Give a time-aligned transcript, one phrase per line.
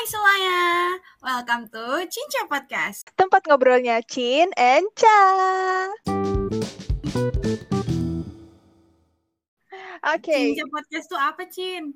[0.00, 0.60] Hai semuanya,
[1.20, 3.12] welcome to Cinca Podcast.
[3.20, 5.20] Tempat ngobrolnya Cin and Cha.
[10.08, 11.92] Oke, Cinca Podcast tuh apa, Cin?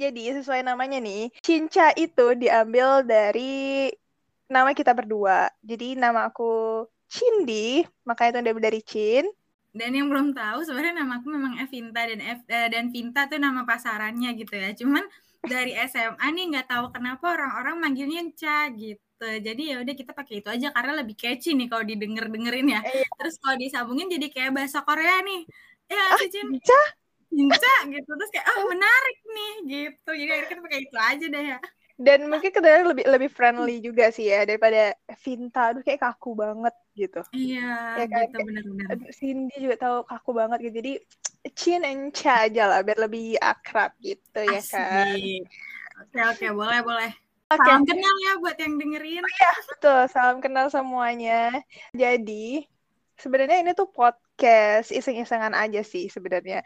[0.00, 3.92] jadi sesuai namanya nih, Cinca itu diambil dari
[4.48, 5.52] nama kita berdua.
[5.60, 9.28] Jadi nama aku Cindy, makanya itu diambil dari Cin.
[9.76, 13.36] Dan yang belum tahu, sebenarnya nama aku memang Evinta dan Ev, eh, dan Vinta tuh
[13.36, 14.72] nama pasarannya gitu ya.
[14.72, 15.04] Cuman
[15.46, 19.02] dari SMA nih nggak tahu kenapa orang-orang manggilnya Ca gitu.
[19.24, 22.80] Jadi ya udah kita pakai itu aja karena lebih catchy nih kalau didengar dengerin ya.
[22.82, 23.08] Iya.
[23.20, 25.40] Terus kalau disambungin jadi kayak bahasa Korea nih.
[25.84, 26.48] Ya Ah, sih, Cin?
[27.28, 27.74] Cinca?
[27.88, 28.08] Gitu.
[28.08, 30.10] Terus kayak ah menarik nih gitu.
[30.16, 31.58] Jadi akhirnya kita pakai itu aja deh ya.
[31.94, 35.70] Dan mungkin kedengaran lebih lebih friendly juga sih ya daripada Vinta.
[35.70, 37.22] Aduh kayak kaku banget gitu.
[37.30, 38.96] Iya, Ya kan, gitu benar-benar.
[39.14, 40.74] Cindy juga tahu kaku banget gitu.
[40.82, 40.92] Jadi
[41.52, 45.12] Cin and Cha aja lah biar lebih akrab gitu ya kan.
[46.00, 47.12] Oke oke boleh boleh.
[47.52, 47.60] Oke.
[47.60, 49.22] Salam kenal ya buat yang dengerin.
[49.76, 51.52] Betul, salam kenal semuanya.
[51.92, 52.64] Jadi,
[53.20, 56.64] sebenarnya ini tuh podcast iseng-isengan aja sih sebenarnya.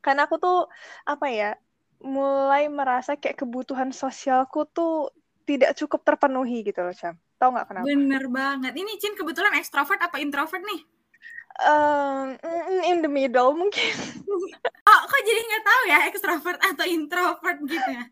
[0.00, 0.66] Karena aku tuh
[1.04, 1.52] apa ya,
[2.00, 5.12] mulai merasa kayak kebutuhan sosialku tuh
[5.44, 7.20] tidak cukup terpenuhi gitu loh, Cam.
[7.36, 7.84] Tahu nggak kenapa?
[7.84, 8.72] Bener banget.
[8.72, 10.80] Ini Cin kebetulan ekstrovert apa introvert nih?
[11.60, 13.90] Um, mm, in the middle mungkin.
[14.88, 18.04] Oh kok jadi nggak tahu ya ekstrovert atau introvert gitu ya?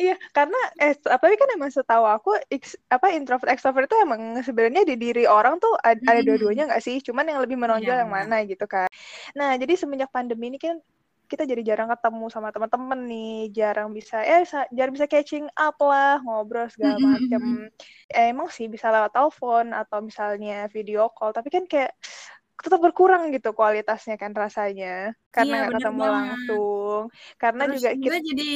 [0.00, 4.82] Iya, karena eh tapi kan emang setahu aku ex- apa introvert extrovert itu emang sebenarnya
[4.90, 6.26] di diri orang tuh ad- ada Hmm.
[6.26, 6.96] dua-duanya nggak sih?
[7.06, 8.88] Cuman yang lebih menonjol Iya, yang mana gitu kan.
[9.38, 10.76] Nah, jadi semenjak pandemi ini kan
[11.26, 16.22] kita jadi jarang ketemu sama teman-teman nih, jarang bisa eh jarang bisa catching up lah,
[16.22, 17.66] ngobrol segala Mm-mm, macem.
[18.14, 21.90] Eh, emang sih bisa lewat telepon atau misalnya video call, tapi kan kayak
[22.56, 26.12] tetap berkurang gitu kualitasnya kan rasanya karena Iya, ketemu banget.
[26.16, 27.02] langsung.
[27.36, 28.50] Karena Terus juga juga jadi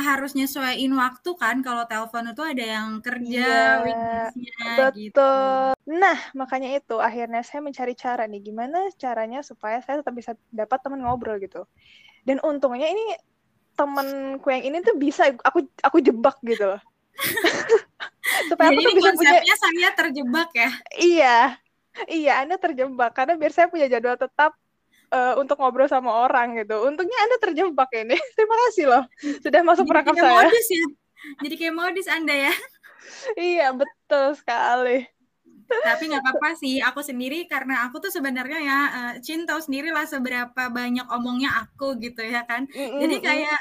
[0.00, 4.64] harus nyesuaiin waktu kan kalau telepon itu ada yang kerja Iya, weekdays-nya
[4.96, 5.20] gitu.
[5.20, 5.74] Betul.
[6.00, 10.78] Nah, makanya itu akhirnya saya mencari cara nih gimana caranya supaya saya tetap bisa dapat
[10.80, 11.66] teman ngobrol gitu.
[12.24, 13.02] Dan untungnya ini
[13.76, 16.80] temanku yang ini tuh bisa aku aku jebak gitu loh.
[18.48, 20.70] supaya Jadi aku tuh bisa punya saya terjebak ya.
[20.96, 21.38] iya.
[22.06, 24.54] Iya, Anda terjebak karena biar saya punya jadwal tetap
[25.10, 26.78] eh, untuk ngobrol sama orang gitu.
[26.86, 28.14] Untungnya Anda terjebak ini.
[28.38, 29.04] Terima kasih loh
[29.42, 30.46] sudah masuk Jadi perangkap saya.
[30.46, 30.86] modus ya.
[31.44, 32.54] Jadi kayak modus Anda ya.
[33.34, 35.02] Iya, betul sekali.
[35.70, 39.90] Tapi nggak apa-apa sih, aku sendiri karena aku tuh sebenarnya ya eh, Cin tahu sendiri
[39.90, 42.66] lah seberapa banyak omongnya aku gitu ya kan.
[42.70, 43.22] Jadi Mm-mm-mm.
[43.22, 43.60] kayak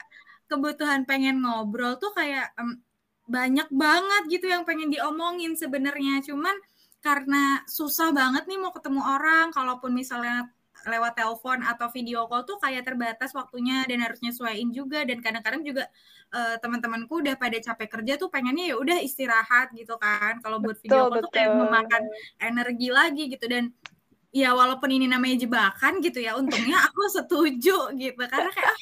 [0.50, 2.82] kebutuhan pengen ngobrol tuh kayak em,
[3.30, 6.22] banyak banget gitu yang pengen diomongin sebenarnya.
[6.26, 6.58] Cuman
[7.00, 10.52] karena susah banget nih mau ketemu orang, kalaupun misalnya
[10.88, 15.60] lewat telepon atau video call tuh kayak terbatas waktunya dan harus nyesuaiin juga dan kadang-kadang
[15.68, 15.84] juga
[16.32, 20.40] eh, teman-temanku udah pada capek kerja tuh pengennya ya udah istirahat gitu kan.
[20.40, 21.62] Kalau buat video Betul, call tuh kayak betul.
[21.68, 22.04] memakan
[22.40, 23.64] energi lagi gitu dan
[24.30, 28.78] ya walaupun ini namanya jebakan gitu ya untungnya aku setuju gitu karena kayak ah,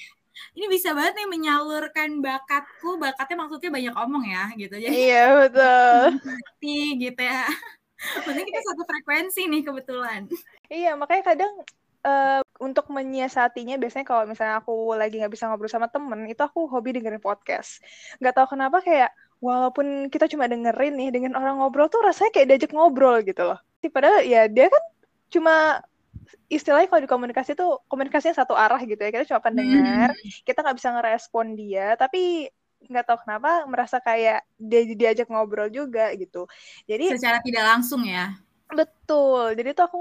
[0.59, 6.01] ini bisa banget nih menyalurkan bakatku bakatnya maksudnya banyak omong ya gitu jadi Iya, betul.
[6.27, 6.77] ngerti
[7.09, 7.47] gitu ya
[8.25, 10.29] penting kita satu frekuensi nih kebetulan
[10.67, 11.53] Iya, makanya kadang
[12.03, 16.67] eh, untuk menyiasatinya biasanya kalau misalnya aku lagi nggak bisa ngobrol sama temen, itu aku
[16.67, 17.79] hobi dengerin podcast.
[18.19, 19.09] Nggak tahu kenapa kayak
[19.39, 23.59] walaupun kita cuma dengerin nih dengan orang ngobrol tuh rasanya kayak diajak ngobrol gitu loh.
[23.87, 24.83] Padahal ya dia kan
[25.31, 25.55] cuma
[26.51, 29.09] istilahnya kalau di komunikasi tuh komunikasinya satu arah gitu ya.
[29.13, 30.11] Kita cuma pendengar,
[30.43, 32.51] kita nggak bisa ngerespon dia, tapi
[32.85, 36.45] nggak tahu kenapa merasa kayak dia diajak ngobrol juga gitu.
[36.85, 38.37] Jadi secara tidak langsung ya
[38.71, 39.55] Betul.
[39.55, 39.99] Jadi tuh aku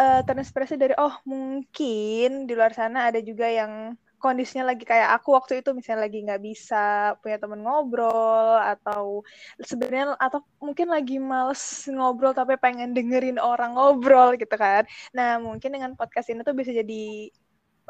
[0.00, 5.34] eh, terinspirasi dari oh mungkin di luar sana ada juga yang kondisinya lagi kayak aku
[5.34, 9.26] waktu itu misalnya lagi nggak bisa punya temen ngobrol atau
[9.58, 14.86] sebenarnya atau mungkin lagi males ngobrol tapi pengen dengerin orang ngobrol gitu kan.
[15.10, 17.28] Nah mungkin dengan podcast ini tuh bisa jadi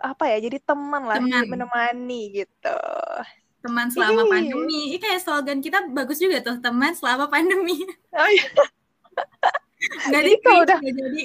[0.00, 1.44] apa ya jadi teman lah Teman.
[1.52, 2.80] menemani gitu.
[3.62, 7.78] Teman selama pandemi ini kayak slogan kita bagus juga tuh teman selama pandemi
[8.10, 8.46] Oh, iya.
[9.82, 11.22] nggak Jadi di kalau udah- jadi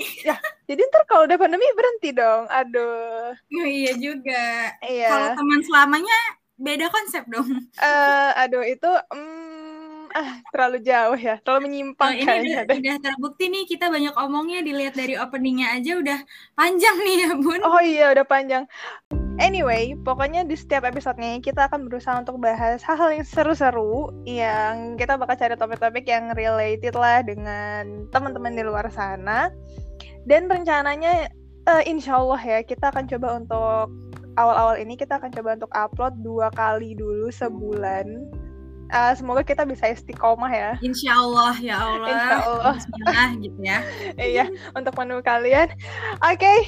[0.65, 2.45] Jadi ntar kalau udah pandemi berhenti dong.
[2.47, 3.33] Aduh.
[3.33, 5.07] Oh, iya juga Iya.
[5.07, 6.17] kalau teman selamanya
[6.57, 7.45] beda konsep dong
[7.77, 12.95] eh aduh itu mm, ah terlalu jauh ya, terlalu Oh, menyimpang ini kayaknya udah, udah
[12.97, 16.17] terbukti nih kita banyak omongnya dilihat dari openingnya aja udah
[16.53, 17.61] panjang nih ya bun.
[17.61, 18.65] Oh iya udah panjang.
[19.37, 25.13] Anyway, pokoknya di setiap episodenya kita akan berusaha untuk bahas hal-hal yang seru-seru yang kita
[25.13, 29.53] bakal cari topik-topik yang related lah dengan teman-teman di luar sana.
[30.25, 31.29] Dan rencananya
[31.69, 33.85] eh, insya Allah ya kita akan coba untuk
[34.41, 38.05] awal-awal ini kita akan coba untuk upload dua kali dulu sebulan
[38.93, 40.71] uh, semoga kita bisa istiqomah ya.
[40.79, 42.07] Insya Allah ya Allah.
[42.09, 42.73] Insya Allah.
[42.79, 43.79] Bismillah gitu ya.
[44.33, 44.45] Iya,
[44.75, 45.71] untuk menu kalian.
[46.23, 46.59] Oke, okay,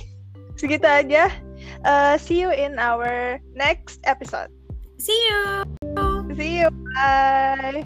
[0.60, 1.32] segitu aja.
[1.84, 4.50] Uh, see you in our next episode.
[4.98, 5.64] See you.
[6.36, 6.70] See you.
[6.96, 7.86] Bye.